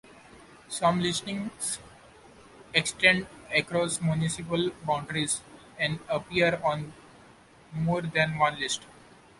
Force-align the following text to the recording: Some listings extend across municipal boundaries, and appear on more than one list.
Some 0.67 0.99
listings 0.99 1.77
extend 2.73 3.27
across 3.55 4.01
municipal 4.01 4.71
boundaries, 4.83 5.41
and 5.77 5.99
appear 6.09 6.59
on 6.63 6.91
more 7.71 8.01
than 8.01 8.39
one 8.39 8.59
list. 8.59 8.81